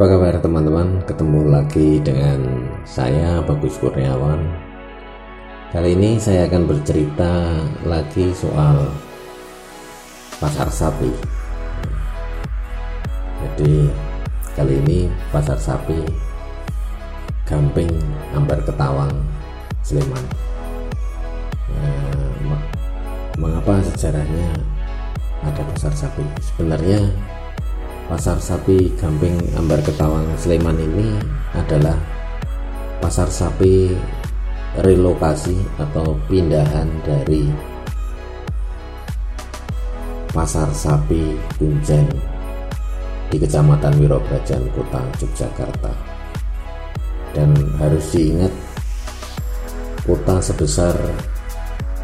[0.00, 1.04] Apa kabar teman-teman?
[1.04, 2.40] Ketemu lagi dengan
[2.88, 4.40] saya Bagus Kurniawan.
[5.76, 8.88] Kali ini saya akan bercerita lagi soal
[10.40, 11.12] pasar sapi.
[13.44, 13.92] Jadi
[14.56, 16.00] kali ini pasar sapi
[17.44, 17.92] Gamping
[18.32, 19.12] Ambar Ketawang
[19.84, 20.24] Sleman.
[21.76, 22.56] Nah,
[23.36, 24.64] mengapa sejarahnya
[25.44, 26.24] ada pasar sapi?
[26.40, 27.04] Sebenarnya
[28.10, 31.14] Pasar sapi Gamping Ambar Ketawang Sleman ini
[31.54, 31.94] adalah
[32.98, 33.94] pasar sapi
[34.82, 37.46] relokasi atau pindahan dari
[40.34, 42.10] pasar sapi Kunjen
[43.30, 45.94] di Kecamatan Wirobrajan Kota Yogyakarta.
[47.30, 48.50] Dan harus diingat
[50.02, 50.98] kota sebesar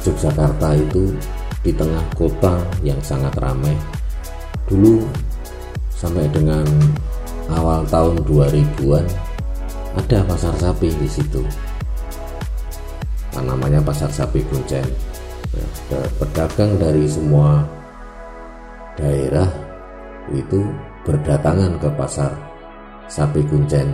[0.00, 1.12] Yogyakarta itu
[1.60, 3.76] di tengah kota yang sangat ramai.
[4.64, 5.28] Dulu
[6.00, 6.64] sampai dengan
[7.52, 9.04] awal tahun 2000-an
[10.00, 11.44] ada pasar sapi di situ.
[13.36, 14.88] Nah, namanya pasar sapi Kuncen.
[15.52, 17.60] Nah, pedagang dari semua
[18.96, 19.46] daerah
[20.32, 20.64] itu
[21.04, 22.32] berdatangan ke pasar
[23.04, 23.92] sapi Kuncen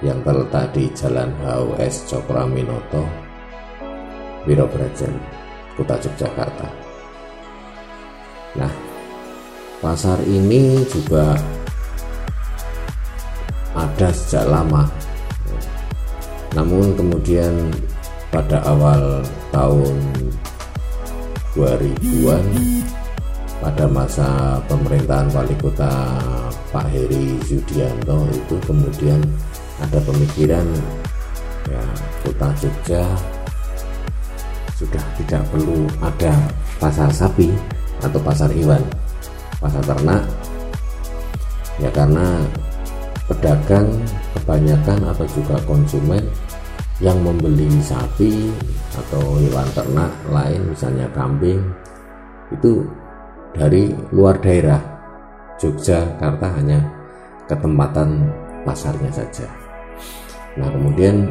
[0.00, 3.04] yang terletak di Jalan HUS Cokraminoto,
[4.48, 5.14] Wirobrajan,
[5.76, 6.93] Kota Yogyakarta.
[9.84, 11.36] Pasar ini juga
[13.76, 14.88] ada sejak lama.
[16.56, 17.68] Namun kemudian
[18.32, 19.20] pada awal
[19.52, 19.92] tahun
[21.52, 22.48] 2000-an
[23.60, 25.92] pada masa pemerintahan wali kota
[26.72, 29.20] Pak Heri Yudianto itu kemudian
[29.84, 30.64] ada pemikiran
[31.68, 31.84] ya
[32.24, 33.04] kota Jogja
[34.80, 36.32] sudah tidak perlu ada
[36.80, 37.52] pasar sapi
[38.02, 38.82] atau pasar hewan
[39.64, 40.20] pasar ternak
[41.80, 42.44] ya karena
[43.24, 43.88] pedagang
[44.36, 46.20] kebanyakan atau juga konsumen
[47.00, 48.52] yang membeli sapi
[48.92, 51.64] atau hewan ternak lain misalnya kambing
[52.52, 52.84] itu
[53.54, 54.82] dari luar daerah.
[55.62, 56.82] Yogyakarta hanya
[57.46, 58.26] ketempatan
[58.66, 59.48] pasarnya saja.
[60.60, 61.30] Nah kemudian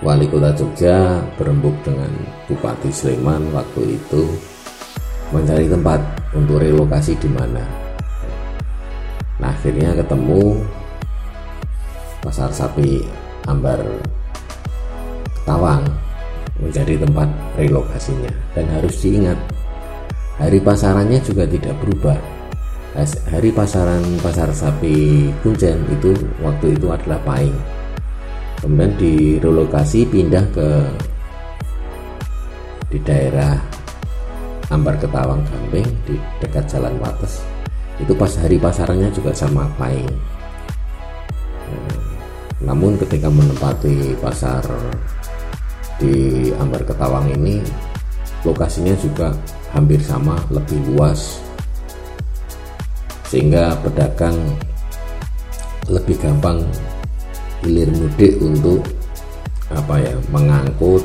[0.00, 2.10] Wali Kota Jogja berembuk dengan
[2.48, 4.24] Bupati Sleman waktu itu
[5.32, 5.98] mencari tempat
[6.36, 7.64] untuk relokasi di mana.
[9.40, 10.60] Nah, akhirnya ketemu
[12.22, 13.02] pasar sapi
[13.50, 13.82] Ambar
[15.42, 15.82] Tawang
[16.62, 17.26] menjadi tempat
[17.58, 18.30] relokasinya.
[18.54, 19.40] Dan harus diingat
[20.38, 22.20] hari pasarannya juga tidak berubah.
[23.32, 26.12] Hari pasaran pasar sapi Kuncen itu
[26.44, 27.56] waktu itu adalah Paing
[28.62, 30.70] kemudian direlokasi pindah ke
[32.94, 33.58] di daerah
[34.72, 37.44] Ambar Ketawang Gamping di dekat Jalan Wates.
[38.00, 40.08] Itu pas hari pasarannya juga sama Paing
[41.72, 44.64] nah, namun ketika menempati pasar
[46.00, 47.60] di Ambar Ketawang ini
[48.42, 49.34] lokasinya juga
[49.70, 51.38] hampir sama lebih luas.
[53.28, 54.36] Sehingga pedagang
[55.88, 56.62] lebih gampang
[57.64, 58.84] hilir mudik untuk
[59.72, 61.00] apa ya mengangkut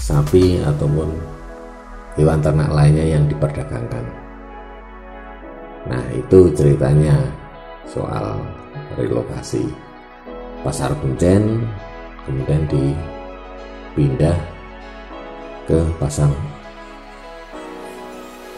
[0.00, 1.12] sapi ataupun
[2.18, 4.04] hewan ternak lainnya yang diperdagangkan.
[5.86, 7.16] Nah, itu ceritanya
[7.86, 8.38] soal
[8.98, 9.66] relokasi
[10.60, 11.64] pasar Kuncen
[12.28, 14.36] kemudian dipindah
[15.64, 16.28] ke pasar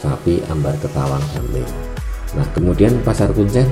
[0.02, 1.70] sapi Ambar Ketawang Gambling.
[2.34, 3.68] Nah, kemudian pasar Kuncen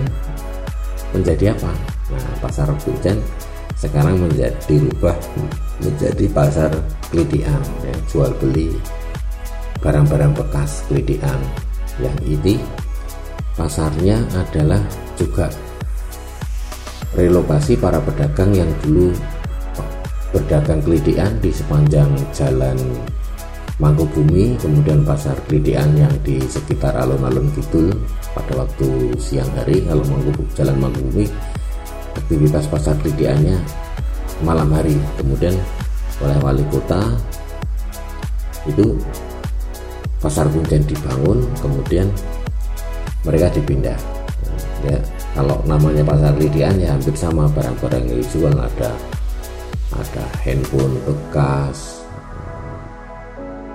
[1.10, 1.72] menjadi apa?
[2.14, 3.18] Nah, pasar Kuncen
[3.74, 5.16] sekarang menjadi dirubah
[5.80, 6.70] menjadi pasar
[7.08, 8.76] Klidian ya, jual beli
[9.80, 11.40] barang-barang bekas kelidian
[12.00, 12.60] yang ini
[13.56, 14.80] pasarnya adalah
[15.16, 15.48] juga
[17.16, 19.12] relokasi para pedagang yang dulu
[20.30, 22.78] berdagang kelidian di sepanjang jalan
[23.80, 27.88] Mangkubumi kemudian pasar kelidian yang di sekitar alun-alun Kidul
[28.36, 29.80] pada waktu siang hari.
[29.88, 31.24] Kalau Mangkubumi jalan Mangkubumi
[32.12, 33.56] aktivitas pasar kelidiannya
[34.44, 35.00] malam hari.
[35.16, 35.56] Kemudian
[36.20, 37.16] oleh wali kota
[38.68, 39.00] itu
[40.20, 42.06] pasar Kuncen dibangun kemudian
[43.24, 43.96] mereka dipindah.
[44.84, 45.00] Ya
[45.36, 48.92] kalau namanya pasar Lidian ya hampir sama barang-barang yang dijual ada
[49.96, 52.00] ada handphone bekas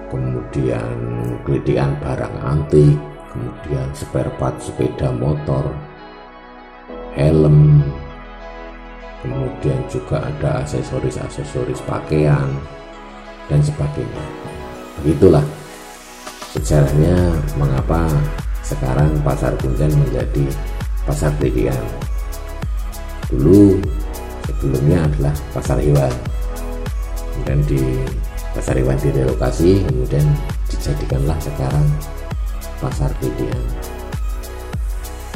[0.10, 0.98] kemudian
[1.46, 2.98] Lidian barang antik
[3.34, 5.70] kemudian spare part sepeda motor
[7.14, 7.84] helm
[9.26, 12.46] kemudian juga ada aksesoris-aksesoris pakaian
[13.50, 14.26] dan sebagainya.
[15.02, 15.42] Begitulah
[16.56, 18.08] sejarahnya mengapa
[18.64, 20.48] sekarang pasar Kuncen menjadi
[21.04, 21.78] pasar Klitian
[23.28, 23.78] dulu
[24.48, 26.14] sebelumnya adalah pasar hewan.
[27.36, 27.82] Kemudian di
[28.56, 30.24] pasar hewan direlokasi kemudian
[30.72, 31.86] dijadikanlah sekarang
[32.80, 33.60] pasar Klitian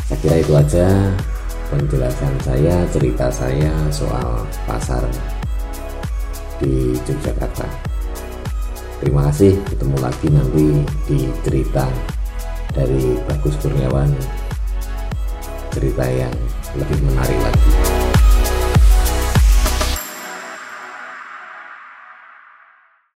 [0.08, 0.88] saya kira itu aja
[1.70, 5.04] penjelasan saya cerita saya soal pasar
[6.58, 7.89] di Yogyakarta
[9.00, 10.66] terima kasih ketemu lagi nanti
[11.08, 11.88] di cerita
[12.76, 14.12] dari Bagus Kurniawan.
[15.70, 16.36] Cerita yang
[16.76, 18.09] lebih menarik lagi